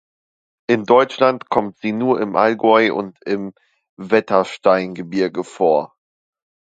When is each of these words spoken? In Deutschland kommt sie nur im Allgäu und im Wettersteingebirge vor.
In 0.67 0.85
Deutschland 0.85 1.49
kommt 1.51 1.77
sie 1.77 1.91
nur 1.91 2.21
im 2.21 2.35
Allgäu 2.35 2.91
und 2.91 3.19
im 3.23 3.53
Wettersteingebirge 3.97 5.43
vor. 5.43 5.93